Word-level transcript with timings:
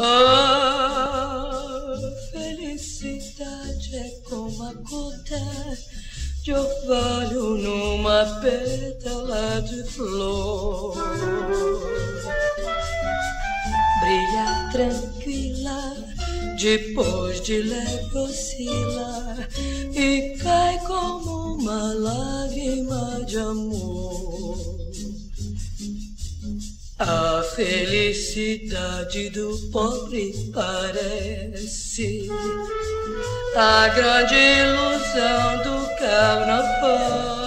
A 0.00 1.50
felicidade 2.30 3.96
é 3.96 4.08
como 4.28 4.62
a 4.62 4.72
gota 4.74 5.76
de 6.44 6.52
orvalho 6.52 7.56
numa 7.56 8.24
pétala 8.40 9.60
de 9.62 9.82
flor. 9.90 10.96
Brilha 14.00 14.68
tranquila 14.70 15.96
depois 16.60 17.40
de 17.40 17.62
leve 17.62 18.18
oscila 18.18 19.36
e 19.94 20.38
cai 20.38 20.78
como 20.86 21.56
uma 21.56 21.92
lágrima 21.94 23.24
de 23.26 23.38
amor. 23.38 24.87
A 27.00 27.42
felicidade 27.54 29.30
do 29.30 29.56
pobre 29.70 30.50
parece 30.52 32.28
a 33.54 33.86
grande 33.88 34.34
ilusão 34.34 35.62
do 35.62 35.86
carnaval. 35.96 37.38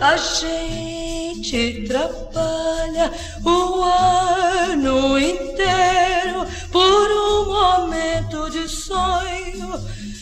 A 0.00 0.16
gente 0.16 1.86
trabalha 1.86 3.12
o 3.44 3.82
ano 3.82 5.18
inteiro 5.18 6.46
por 6.72 7.10
um 7.10 7.44
momento 7.44 8.48
de 8.48 8.66
sonho 8.66 9.78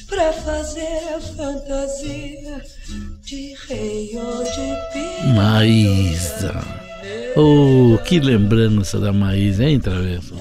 para 0.08 0.32
fazer 0.32 1.14
a 1.14 1.20
fantasia 1.20 2.64
de 3.22 3.54
rei 3.68 4.10
ou 4.18 4.42
de 4.42 4.74
pinto. 4.92 5.28
Maísa. 5.36 6.85
Oh, 7.36 7.98
que 8.04 8.18
lembrança 8.18 8.98
da 8.98 9.12
Maísa, 9.12 9.64
hein, 9.64 9.78
Travesso? 9.78 10.34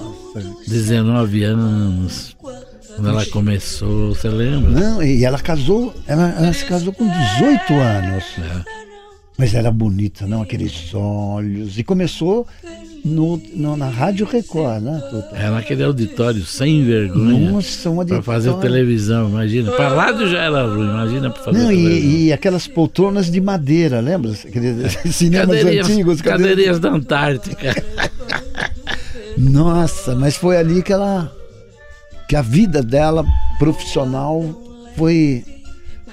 19 0.66 1.44
anos. 1.44 2.36
Quando 2.40 3.08
ela 3.10 3.26
começou, 3.26 4.14
você 4.14 4.28
lembra? 4.28 4.70
Não, 4.70 5.02
e 5.02 5.22
ela 5.22 5.38
casou, 5.38 5.94
ela, 6.06 6.30
ela 6.30 6.52
se 6.54 6.64
casou 6.64 6.94
com 6.94 7.06
18 7.06 7.74
anos. 7.74 8.24
É. 8.38 8.85
Mas 9.38 9.52
era 9.54 9.70
bonita, 9.70 10.26
não? 10.26 10.40
Aqueles 10.42 10.94
olhos. 10.94 11.78
E 11.78 11.84
começou 11.84 12.46
no, 13.04 13.36
no- 13.54 13.76
na 13.76 13.88
Rádio 13.90 14.24
Record, 14.26 14.82
né, 14.82 14.98
Tuta? 15.10 15.36
É 15.36 15.50
naquele 15.50 15.84
auditório 15.84 16.42
sem 16.46 16.82
vergonha. 16.84 17.50
Nossa, 17.50 17.90
um 17.90 18.04
Pra 18.06 18.22
fazer 18.22 18.48
auditório. 18.48 18.74
televisão, 18.74 19.28
imagina. 19.28 19.72
Pra 19.72 19.88
rádio 19.94 20.26
já 20.28 20.38
era 20.38 20.66
ruim, 20.66 20.88
imagina 20.88 21.28
pra 21.30 21.42
fazer 21.42 21.58
Não, 21.58 21.70
e, 21.70 22.26
e 22.28 22.32
aquelas 22.32 22.66
poltronas 22.66 23.30
de 23.30 23.38
madeira, 23.40 24.00
lembra? 24.00 24.32
Aqueles 24.32 24.96
cinemas 25.14 25.48
Cadeirinhas, 25.58 25.90
antigos. 25.90 26.22
cadeirinhas 26.22 26.80
da 26.80 26.90
Antártica. 26.90 27.74
Nossa, 29.36 30.14
mas 30.14 30.34
foi 30.36 30.56
ali 30.56 30.82
que 30.82 30.92
ela. 30.92 31.30
que 32.28 32.34
a 32.36 32.42
vida 32.42 32.82
dela 32.82 33.24
profissional 33.58 34.42
foi. 34.96 35.44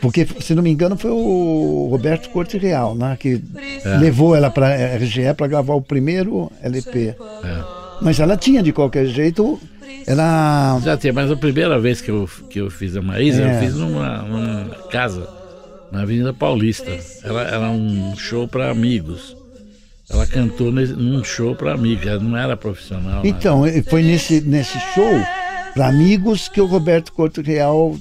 Porque, 0.03 0.27
se 0.41 0.53
não 0.53 0.61
me 0.61 0.69
engano, 0.69 0.97
foi 0.97 1.11
o 1.11 1.87
Roberto 1.89 2.29
Corte 2.29 2.57
Real, 2.57 2.93
né? 2.93 3.15
Que 3.17 3.41
É. 3.85 3.95
levou 3.97 4.35
ela 4.35 4.49
para 4.51 4.67
a 4.67 4.95
RGE 4.97 5.33
para 5.33 5.47
gravar 5.47 5.75
o 5.75 5.81
primeiro 5.81 6.51
LP. 6.61 7.15
É. 7.41 7.63
Mas 8.01 8.19
ela 8.19 8.35
tinha, 8.35 8.61
de 8.61 8.73
qualquer 8.73 9.05
jeito, 9.05 9.57
ela. 10.05 10.77
Já 10.83 10.97
tinha, 10.97 11.13
mas 11.13 11.31
a 11.31 11.37
primeira 11.37 11.79
vez 11.79 12.01
que 12.01 12.11
eu, 12.11 12.29
que 12.49 12.59
eu 12.59 12.69
fiz 12.69 12.97
a 12.97 13.01
Maísa, 13.01 13.43
É. 13.43 13.55
eu 13.55 13.59
fiz 13.61 13.75
numa, 13.75 14.17
numa 14.23 14.65
casa 14.91 15.25
na 15.89 16.01
Avenida 16.01 16.33
Paulista. 16.33 16.91
Ela 17.23 17.43
era 17.43 17.69
um 17.69 18.13
show 18.17 18.45
para 18.45 18.69
amigos. 18.69 19.37
Ela 20.09 20.27
cantou 20.27 20.69
nesse- 20.69 20.91
num 20.93 21.23
show 21.23 21.55
para 21.55 21.73
amigos, 21.73 22.05
ela 22.05 22.19
não 22.19 22.35
era 22.37 22.57
profissional. 22.57 23.09
nada. 23.23 23.27
Então, 23.27 23.63
foi 23.87 24.03
nesse, 24.03 24.41
nesse 24.41 24.77
show, 24.93 25.13
para 25.73 25.87
amigos, 25.87 26.49
que 26.49 26.59
o 26.59 26.65
Roberto 26.65 27.13
Corte 27.13 27.41
Real 27.41 27.95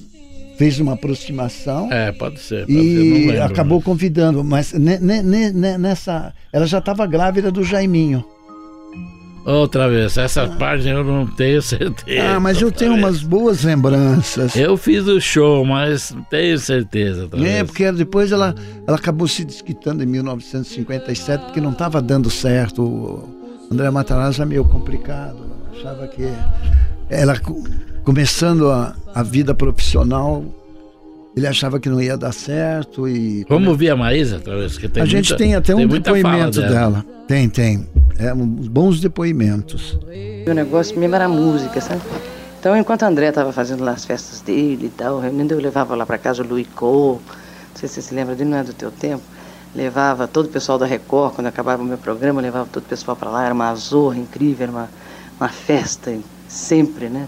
fez 0.58 0.78
uma 0.80 0.92
aproximação. 0.94 1.90
É, 1.92 2.12
pode 2.12 2.40
ser. 2.40 2.66
Pode 2.66 2.72
ser, 2.72 2.78
E 2.78 3.26
lembro, 3.26 3.42
acabou 3.44 3.78
mas- 3.78 3.84
convidando, 3.84 4.44
mas 4.44 4.72
ne- 4.72 4.98
ne- 4.98 5.22
ne- 5.22 5.52
ne- 5.52 5.78
nessa. 5.78 6.32
Ela 6.52 6.66
já 6.66 6.78
estava 6.78 7.06
grávida 7.06 7.50
do 7.50 7.62
Jaiminho. 7.64 8.24
Outra 9.44 9.88
vez, 9.88 10.16
essa 10.16 10.46
parte 10.46 10.86
eu 10.86 11.02
não 11.02 11.26
tenho 11.26 11.60
certeza. 11.60 12.36
Ah, 12.36 12.38
mas 12.38 12.62
eu 12.62 12.70
tenho 12.70 12.92
outra 12.92 13.06
umas 13.08 13.22
boas 13.24 13.64
lembranças. 13.64 14.52
vez. 14.54 14.64
Eu 14.68 14.76
fiz 14.76 15.04
o 15.08 15.20
show, 15.20 15.64
mas 15.64 16.12
não 16.12 16.22
tenho 16.22 16.56
certeza. 16.60 17.22
outra 17.24 17.40
É, 17.40 17.42
vez. 17.42 17.62
porque 17.64 17.90
depois 17.90 18.30
ela, 18.30 18.54
ela 18.86 18.96
acabou 18.96 19.26
se 19.26 19.44
desquitando 19.44 20.00
em 20.04 20.06
1957, 20.06 21.44
porque 21.46 21.60
não 21.60 21.72
estava 21.72 22.00
dando 22.00 22.30
certo. 22.30 22.82
O 22.84 23.28
André 23.72 23.90
Matarazzo 23.90 24.42
é 24.42 24.44
meio 24.46 24.64
complicado. 24.64 25.50
Achava 25.76 26.06
que 26.06 26.22
ela 27.10 27.32
começando 28.04 28.70
a, 28.70 28.94
a 29.14 29.22
vida 29.22 29.54
profissional, 29.54 30.44
ele 31.36 31.46
achava 31.46 31.80
que 31.80 31.88
não 31.88 32.00
ia 32.00 32.16
dar 32.16 32.32
certo 32.32 33.08
e 33.08 33.44
Vamos 33.48 33.68
ouvir 33.68 33.90
a 33.90 33.96
Maísa 33.96 34.36
outra 34.36 34.56
vez? 34.58 34.76
Que 34.76 34.88
tem 34.88 35.02
a 35.02 35.06
gente 35.06 35.30
muita- 35.30 35.36
tem 35.44 35.54
até 35.54 35.74
um 35.74 35.86
depoimento 35.86 36.60
dela. 36.60 37.04
Tem, 37.26 37.48
tem. 37.48 37.86
É, 38.18 38.32
bons 38.34 39.00
depoimentos. 39.00 39.98
O 40.46 40.52
negócio 40.52 40.98
mesmo 40.98 41.14
era 41.14 41.24
a 41.24 41.28
música, 41.28 41.80
sabe? 41.80 42.00
Então, 42.60 42.76
enquanto 42.76 43.02
o 43.02 43.06
André 43.06 43.28
estava 43.28 43.52
fazendo 43.52 43.82
lá 43.82 43.92
as 43.92 44.04
festas 44.04 44.40
dele 44.40 44.86
e 44.86 44.88
tal, 44.90 45.18
reunindo, 45.18 45.54
eu 45.54 45.58
levava 45.60 45.96
lá 45.96 46.04
para 46.06 46.18
casa 46.18 46.42
o 46.42 46.46
Louis 46.46 46.66
Cole, 46.76 47.18
não 47.18 47.76
sei 47.76 47.88
se 47.88 47.94
você 47.96 48.02
se 48.02 48.14
lembra 48.14 48.34
dele, 48.36 48.50
não 48.50 48.58
é 48.58 48.62
do 48.64 48.72
teu 48.72 48.90
tempo. 48.90 49.22
Levava 49.74 50.28
todo 50.28 50.46
o 50.46 50.48
pessoal 50.48 50.78
da 50.78 50.84
Record, 50.86 51.34
quando 51.34 51.46
acabava 51.46 51.82
o 51.82 51.84
meu 51.84 51.96
programa, 51.98 52.40
levava 52.40 52.68
todo 52.70 52.82
o 52.84 52.86
pessoal 52.86 53.16
para 53.16 53.30
lá, 53.30 53.44
era 53.46 53.54
uma 53.54 53.74
zorra 53.74 54.18
incrível, 54.18 54.64
era 54.64 54.70
uma, 54.72 54.88
uma 55.40 55.48
festa 55.48 56.14
sempre, 56.46 57.08
né? 57.08 57.26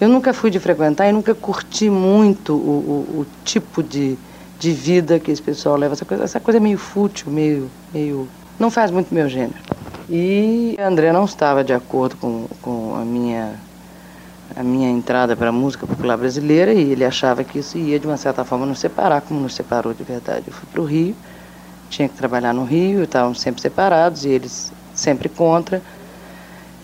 Eu 0.00 0.08
nunca 0.08 0.32
fui 0.32 0.50
de 0.50 0.58
frequentar 0.58 1.08
e 1.08 1.12
nunca 1.12 1.34
curti 1.34 1.90
muito 1.90 2.54
o, 2.54 3.16
o, 3.16 3.20
o 3.20 3.26
tipo 3.44 3.82
de, 3.82 4.16
de 4.58 4.72
vida 4.72 5.18
que 5.20 5.30
esse 5.30 5.42
pessoal 5.42 5.76
leva. 5.76 5.92
Essa 5.92 6.04
coisa, 6.04 6.24
essa 6.24 6.40
coisa 6.40 6.58
é 6.58 6.60
meio 6.60 6.78
fútil, 6.78 7.30
meio, 7.30 7.70
meio. 7.92 8.26
Não 8.58 8.70
faz 8.70 8.90
muito 8.90 9.12
meu 9.14 9.28
gênero. 9.28 9.58
E 10.08 10.74
André 10.80 11.12
não 11.12 11.24
estava 11.24 11.62
de 11.62 11.72
acordo 11.72 12.16
com, 12.16 12.46
com 12.62 12.94
a 12.94 13.04
minha 13.04 13.60
a 14.56 14.62
minha 14.62 14.90
entrada 14.90 15.36
para 15.36 15.48
a 15.48 15.52
música 15.52 15.86
popular 15.86 16.16
brasileira 16.16 16.72
e 16.72 16.90
ele 16.90 17.04
achava 17.04 17.44
que 17.44 17.58
isso 17.58 17.78
ia 17.78 17.98
de 18.00 18.06
uma 18.06 18.16
certa 18.16 18.44
forma 18.44 18.66
nos 18.66 18.80
separar, 18.80 19.20
como 19.20 19.40
nos 19.40 19.54
separou 19.54 19.94
de 19.94 20.02
verdade. 20.02 20.44
Eu 20.48 20.52
fui 20.52 20.68
para 20.70 20.80
o 20.80 20.84
Rio, 20.84 21.14
tinha 21.88 22.08
que 22.08 22.16
trabalhar 22.16 22.52
no 22.52 22.64
Rio, 22.64 23.04
estavam 23.04 23.34
sempre 23.34 23.62
separados 23.62 24.24
e 24.24 24.30
eles 24.30 24.72
sempre 24.92 25.28
contra. 25.28 25.82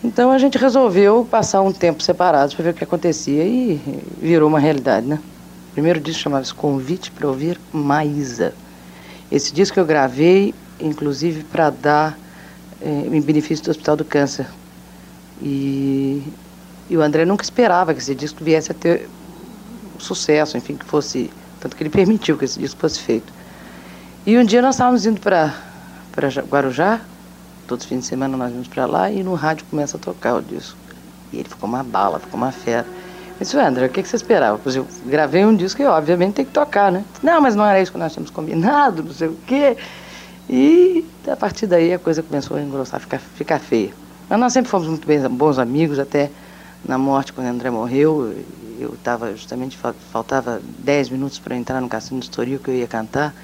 Então 0.05 0.31
a 0.31 0.39
gente 0.39 0.59
resolveu 0.59 1.27
passar 1.29 1.63
um 1.63 1.73
tempo 1.73 2.03
separados 2.03 2.55
para 2.55 2.65
ver 2.65 2.71
o 2.71 2.75
que 2.75 2.85
acontecia 2.85 3.45
e 3.45 3.81
virou 4.21 4.49
uma 4.49 4.59
realidade, 4.59 5.07
né? 5.07 5.19
O 5.71 5.73
primeiro 5.73 6.01
disco 6.01 6.23
chamava-se 6.23 6.55
Convite 6.55 7.11
para 7.11 7.27
Ouvir 7.27 7.59
Maísa. 7.73 8.55
Esse 9.31 9.53
disco 9.53 9.79
eu 9.79 9.85
gravei, 9.85 10.55
inclusive, 10.81 11.45
para 11.45 11.71
dar 11.71 12.19
eh, 12.81 13.09
em 13.11 13.21
benefício 13.21 13.65
do 13.65 13.71
Hospital 13.71 13.97
do 13.97 14.05
Câncer. 14.05 14.47
E, 15.43 16.23
e 16.89 16.97
o 16.97 17.03
André 17.03 17.25
nunca 17.25 17.43
esperava 17.43 17.93
que 17.93 18.01
esse 18.01 18.15
disco 18.15 18.43
viesse 18.43 18.71
a 18.71 18.75
ter 18.75 19.09
sucesso, 19.99 20.57
enfim, 20.57 20.77
que 20.77 20.85
fosse. 20.85 21.31
Tanto 21.61 21.77
que 21.77 21.83
ele 21.83 21.91
permitiu 21.91 22.37
que 22.39 22.45
esse 22.45 22.59
disco 22.59 22.81
fosse 22.81 23.01
feito. 23.01 23.33
E 24.27 24.37
um 24.39 24.45
dia 24.45 24.63
nós 24.63 24.75
estávamos 24.77 25.07
indo 25.07 25.21
para 25.21 25.55
Guarujá, 26.49 27.01
todos 27.67 27.85
os 27.85 27.89
fins 27.89 28.01
de 28.01 28.07
semana 28.07 28.37
nós 28.37 28.53
íamos 28.53 28.69
para 28.69 28.87
lá, 28.87 29.11
e 29.11 29.23
no 29.23 29.35
rádio 29.35 29.67
começa 29.67 29.97
a 29.97 30.01
tocar 30.01 30.35
o 30.37 30.43
disco. 30.43 30.79
E 31.33 31.39
ele 31.39 31.49
ficou 31.49 31.69
uma 31.69 31.83
bala, 31.83 32.19
ficou 32.19 32.39
uma 32.39 32.53
fera. 32.53 32.87
Eu 33.39 33.45
disse, 33.45 33.57
"Ué, 33.57 33.67
André, 33.67 33.87
o 33.87 33.91
que, 33.91 34.03
você 34.03 34.17
esperava? 34.17 34.59
Pois 34.59 34.77
eu 34.77 34.87
gravei 35.05 35.45
um 35.45 35.55
disco 35.55 35.83
e, 35.83 35.85
obviamente, 35.85 36.35
tem 36.35 36.45
que 36.45 36.53
tocar, 36.53 36.91
né? 36.91 37.05
Não, 37.23 37.41
mas 37.41 37.55
não 37.55 37.67
era 37.67 37.81
isso 37.81 37.93
que 37.93 37.99
nós 37.99 38.13
tínhamos 38.13 38.31
combinado, 38.31 39.03
não 39.03 39.13
sei 39.13 39.29
o 39.29 39.37
quê. 39.47 39.77
E 40.49 41.05
a 41.29 41.37
partir 41.37 41.67
daí 41.67 41.93
a 41.93 41.99
coisa 41.99 42.23
começou 42.23 42.57
a 42.57 42.63
engrossar, 42.63 43.01
ficar, 43.01 43.19
ficar 43.19 43.59
feia. 43.59 43.95
Mas 44.29 44.39
nós 44.39 44.53
sempre 44.53 44.71
fomos 44.71 44.89
muito 44.89 45.07
bem, 45.07 45.21
bons 45.29 45.59
amigos, 45.59 45.99
até 45.99 46.31
na 46.87 46.97
morte, 46.99 47.33
quando 47.33 47.49
André 47.49 47.71
morreu, 47.71 48.33
eu 48.79 48.95
estava 48.95 49.35
justamente, 49.35 49.77
fal- 49.77 49.95
faltava 49.95 50.61
10 50.63 51.11
minutos 51.11 51.39
para 51.39 51.57
entrar 51.57 51.81
no 51.81 51.89
Cassino 51.89 52.21
do 52.21 52.23
Estoril, 52.23 52.61
que 52.61 52.71
eu 52.71 52.75
ia 52.75 52.87
cantar. 52.87 53.35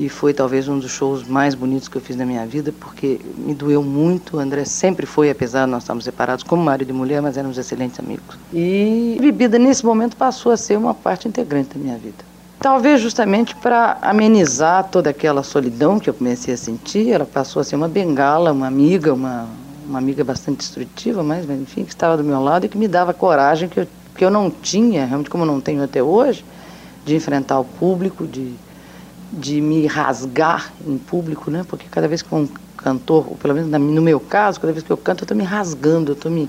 E 0.00 0.08
foi 0.08 0.32
talvez 0.32 0.66
um 0.66 0.78
dos 0.78 0.90
shows 0.90 1.28
mais 1.28 1.54
bonitos 1.54 1.86
que 1.86 1.94
eu 1.94 2.00
fiz 2.00 2.16
na 2.16 2.24
minha 2.24 2.46
vida, 2.46 2.72
porque 2.80 3.20
me 3.36 3.52
doeu 3.52 3.82
muito. 3.82 4.38
O 4.38 4.40
André 4.40 4.64
sempre 4.64 5.04
foi, 5.04 5.28
apesar 5.28 5.66
de 5.66 5.72
nós 5.72 5.82
estarmos 5.82 6.06
separados 6.06 6.42
como 6.42 6.64
marido 6.64 6.88
e 6.88 6.92
mulher, 6.94 7.20
mas 7.20 7.36
éramos 7.36 7.58
excelentes 7.58 8.00
amigos. 8.00 8.38
E 8.50 9.18
bebida 9.20 9.58
nesse 9.58 9.84
momento 9.84 10.16
passou 10.16 10.52
a 10.52 10.56
ser 10.56 10.78
uma 10.78 10.94
parte 10.94 11.28
integrante 11.28 11.76
da 11.76 11.84
minha 11.84 11.98
vida. 11.98 12.24
Talvez 12.60 12.98
justamente 12.98 13.54
para 13.56 13.98
amenizar 14.00 14.88
toda 14.88 15.10
aquela 15.10 15.42
solidão 15.42 16.00
que 16.00 16.08
eu 16.08 16.14
comecei 16.14 16.54
a 16.54 16.56
sentir, 16.56 17.10
ela 17.10 17.26
passou 17.26 17.60
a 17.60 17.64
ser 17.64 17.76
uma 17.76 17.88
bengala, 17.88 18.52
uma 18.52 18.68
amiga, 18.68 19.12
uma, 19.12 19.48
uma 19.86 19.98
amiga 19.98 20.24
bastante 20.24 20.60
destrutiva, 20.60 21.22
mas 21.22 21.44
enfim, 21.50 21.84
que 21.84 21.90
estava 21.90 22.16
do 22.16 22.24
meu 22.24 22.42
lado 22.42 22.64
e 22.64 22.70
que 22.70 22.78
me 22.78 22.88
dava 22.88 23.12
coragem 23.12 23.68
que 23.68 23.80
eu, 23.80 23.86
que 24.16 24.24
eu 24.24 24.30
não 24.30 24.50
tinha, 24.50 25.04
realmente 25.04 25.28
como 25.28 25.44
eu 25.44 25.46
não 25.46 25.60
tenho 25.60 25.84
até 25.84 26.02
hoje, 26.02 26.42
de 27.04 27.14
enfrentar 27.14 27.60
o 27.60 27.64
público, 27.66 28.26
de 28.26 28.54
de 29.32 29.60
me 29.60 29.86
rasgar 29.86 30.72
em 30.86 30.98
público, 30.98 31.50
né? 31.50 31.64
Porque 31.68 31.86
cada 31.90 32.08
vez 32.08 32.22
que 32.22 32.34
um 32.34 32.48
cantor, 32.76 33.26
ou 33.28 33.36
pelo 33.36 33.54
menos 33.54 33.70
no 33.70 34.02
meu 34.02 34.18
caso, 34.18 34.60
cada 34.60 34.72
vez 34.72 34.84
que 34.84 34.90
eu 34.90 34.96
canto, 34.96 35.22
eu 35.22 35.24
estou 35.24 35.36
me 35.36 35.44
rasgando, 35.44 36.12
eu 36.12 36.14
estou 36.14 36.30
me, 36.30 36.48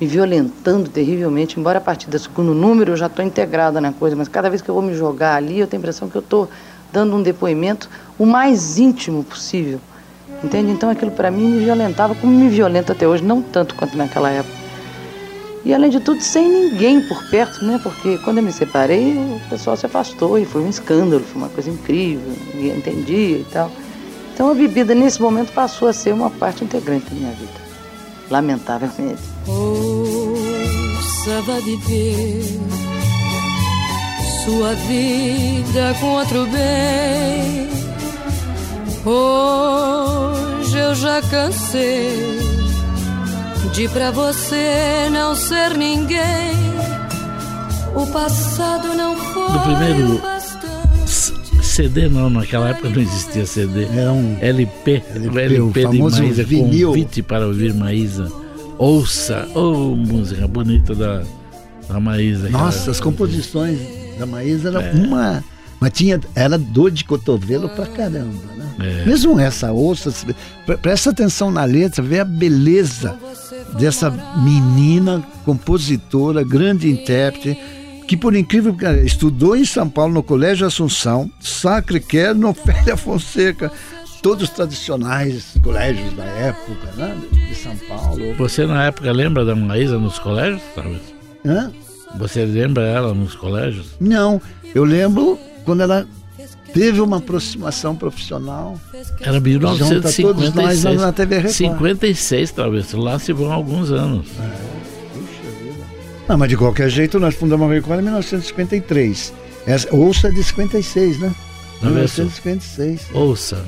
me 0.00 0.06
violentando 0.06 0.88
terrivelmente. 0.88 1.58
Embora 1.58 1.78
a 1.78 1.80
partir 1.80 2.08
do 2.08 2.18
segundo 2.18 2.54
número 2.54 2.92
eu 2.92 2.96
já 2.96 3.06
estou 3.06 3.24
integrada 3.24 3.80
na 3.80 3.92
coisa, 3.92 4.16
mas 4.16 4.28
cada 4.28 4.48
vez 4.48 4.62
que 4.62 4.68
eu 4.68 4.74
vou 4.74 4.82
me 4.82 4.94
jogar 4.94 5.36
ali, 5.36 5.58
eu 5.58 5.66
tenho 5.66 5.80
a 5.80 5.82
impressão 5.82 6.08
que 6.08 6.16
eu 6.16 6.20
estou 6.20 6.48
dando 6.92 7.16
um 7.16 7.22
depoimento 7.22 7.90
o 8.18 8.24
mais 8.24 8.78
íntimo 8.78 9.24
possível. 9.24 9.80
Entende? 10.42 10.70
Então 10.70 10.90
aquilo 10.90 11.10
para 11.10 11.30
mim 11.30 11.48
me 11.48 11.64
violentava 11.64 12.14
como 12.14 12.32
me 12.32 12.48
violenta 12.48 12.92
até 12.92 13.06
hoje, 13.06 13.22
não 13.24 13.42
tanto 13.42 13.74
quanto 13.74 13.96
naquela 13.96 14.30
época. 14.30 14.63
E 15.64 15.72
além 15.72 15.90
de 15.90 15.98
tudo, 15.98 16.20
sem 16.20 16.46
ninguém 16.46 17.00
por 17.08 17.22
perto, 17.30 17.64
né? 17.64 17.80
Porque 17.82 18.18
quando 18.18 18.38
eu 18.38 18.42
me 18.42 18.52
separei, 18.52 19.12
o 19.16 19.40
pessoal 19.48 19.76
se 19.76 19.86
afastou 19.86 20.38
e 20.38 20.44
foi 20.44 20.62
um 20.62 20.68
escândalo, 20.68 21.24
foi 21.24 21.40
uma 21.40 21.48
coisa 21.48 21.70
incrível, 21.70 22.32
ninguém 22.52 22.76
entendia 22.76 23.38
e 23.38 23.46
tal. 23.50 23.70
Então 24.34 24.50
a 24.50 24.54
bebida 24.54 24.94
nesse 24.94 25.22
momento 25.22 25.52
passou 25.52 25.88
a 25.88 25.92
ser 25.92 26.12
uma 26.12 26.28
parte 26.28 26.64
integrante 26.64 27.06
da 27.08 27.16
minha 27.16 27.32
vida. 27.32 27.64
Lamentavelmente. 28.30 29.22
Ouça, 29.46 31.40
vai 31.46 31.60
viver 31.62 32.42
sua 34.44 34.74
vida 34.74 35.94
com 35.98 36.06
outro 36.06 36.46
bem. 36.46 37.70
Hoje 39.06 40.78
eu 40.78 40.94
já 40.94 41.22
cansei 41.22 42.53
de 43.74 43.88
pra 43.88 44.12
você 44.12 45.08
não 45.10 45.34
ser 45.34 45.76
ninguém. 45.76 46.54
O 47.92 48.06
passado 48.06 48.94
não 48.94 49.16
foi. 49.16 49.52
Do 49.52 49.60
primeiro 49.60 50.22
CD 51.60 52.08
não, 52.08 52.30
naquela 52.30 52.68
época 52.68 52.88
não 52.90 53.02
existia 53.02 53.44
CD. 53.44 53.86
Era 53.86 54.12
um 54.12 54.36
LP, 54.40 55.02
LP, 55.16 55.40
LP 55.40 55.60
o 55.60 55.90
de 55.90 55.98
Maísa, 55.98 56.44
vinil. 56.44 56.88
convite 56.90 57.20
para 57.20 57.48
ouvir 57.48 57.74
Maísa. 57.74 58.30
Ouça, 58.78 59.48
oh, 59.56 59.96
música 59.96 60.46
bonita 60.46 60.94
da, 60.94 61.24
da 61.88 61.98
Maísa. 61.98 62.48
Nossa, 62.50 62.78
cara. 62.78 62.90
as 62.92 63.00
composições 63.00 63.76
da 64.16 64.24
Maísa 64.24 64.68
eram 64.68 64.82
É. 64.82 64.92
uma. 64.92 65.44
Mas 65.80 65.90
tinha, 65.92 66.20
era 66.36 66.56
dor 66.56 66.92
de 66.92 67.04
cotovelo 67.04 67.68
pra 67.70 67.86
caramba, 67.86 68.40
né? 68.56 69.02
É. 69.02 69.04
Mesmo 69.04 69.38
essa 69.40 69.72
ouça, 69.72 70.12
presta 70.80 71.10
atenção 71.10 71.50
na 71.50 71.64
letra, 71.64 72.00
vê 72.02 72.20
a 72.20 72.24
beleza 72.24 73.18
dessa 73.78 74.10
menina, 74.36 75.22
compositora, 75.44 76.42
grande 76.42 76.90
intérprete, 76.90 77.58
que 78.06 78.16
por 78.16 78.34
incrível 78.34 78.74
que 78.74 78.86
estudou 79.04 79.56
em 79.56 79.64
São 79.64 79.88
Paulo, 79.88 80.14
no 80.14 80.22
Colégio 80.22 80.66
Assunção, 80.66 81.30
Sacre 81.40 82.00
Quer, 82.00 82.34
no 82.34 82.52
Félia 82.52 82.96
Fonseca, 82.96 83.72
todos 84.22 84.48
tradicionais 84.50 85.54
colégios 85.62 86.14
da 86.14 86.24
época, 86.24 86.92
né? 86.96 87.16
De 87.48 87.54
São 87.54 87.76
Paulo. 87.88 88.34
Você 88.36 88.66
na 88.66 88.86
época 88.86 89.10
lembra 89.12 89.44
da 89.44 89.54
Maísa 89.54 89.98
nos 89.98 90.18
colégios? 90.18 90.62
Talvez? 90.74 91.02
Hã? 91.44 91.70
Você 92.16 92.44
lembra 92.44 92.84
ela 92.84 93.12
nos 93.12 93.34
colégios? 93.34 93.88
Não, 94.00 94.40
eu 94.74 94.84
lembro 94.84 95.38
quando 95.64 95.82
ela 95.82 96.06
teve 96.74 97.00
uma 97.00 97.18
aproximação 97.18 97.94
profissional. 97.94 98.78
Era 99.20 99.38
Junta 99.38 100.12
todos 100.12 100.52
nós 100.52 100.84
1956. 100.84 101.00
na 101.00 101.12
TV 101.12 101.36
Record. 101.36 101.54
56, 101.54 102.50
talvez. 102.50 102.92
Lá 102.92 103.18
se 103.18 103.32
vão 103.32 103.52
alguns 103.52 103.90
anos. 103.92 104.26
Não, 106.28 106.36
mas 106.36 106.48
de 106.48 106.56
qualquer 106.56 106.90
jeito 106.90 107.20
nós 107.20 107.34
fundamos 107.34 107.70
a 107.70 107.72
Record 107.72 108.00
em 108.00 108.04
1953. 108.04 109.32
Essa, 109.66 109.94
ouça 109.94 110.28
é 110.28 110.30
de 110.30 110.42
56, 110.42 111.20
né? 111.20 111.34
Não 111.80 111.96
é 111.96 112.04
isso? 112.04 112.20
1956. 112.20 113.00
Ouça, 113.14 113.64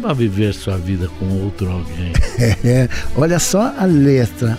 vá 0.00 0.12
viver 0.12 0.54
sua 0.54 0.76
vida 0.78 1.10
com 1.18 1.44
outro 1.44 1.70
alguém. 1.70 2.12
É, 2.64 2.88
olha 3.16 3.38
só 3.38 3.74
a 3.78 3.84
letra. 3.84 4.58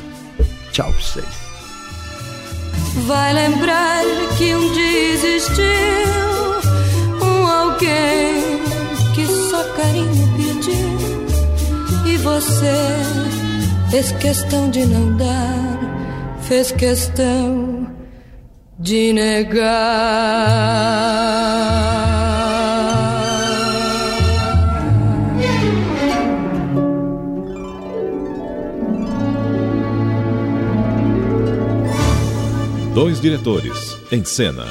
Tchau 0.72 0.92
pra 0.92 1.02
vocês. 1.02 1.48
Vai 3.06 3.34
lembrar 3.34 4.04
você 12.58 13.92
fez 13.92 14.12
questão 14.14 14.70
de 14.70 14.86
não 14.86 15.16
dar, 15.16 16.38
fez 16.42 16.72
questão 16.72 17.88
de 18.80 19.14
negar. 19.14 19.68
Dois 32.94 33.22
diretores, 33.22 33.96
em 34.12 34.26
cena. 34.26 34.66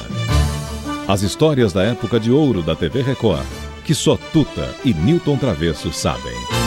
As 1.07 1.21
histórias 1.21 1.71
da 1.71 1.83
época 1.83 2.19
de 2.19 2.29
ouro 2.29 2.61
da 2.61 2.75
TV 2.75 3.01
Record, 3.01 3.45
que 3.85 3.95
só 3.95 4.17
Tuta 4.33 4.75
e 4.83 4.93
Newton 4.93 5.37
Travesso 5.37 5.93
sabem. 5.93 6.66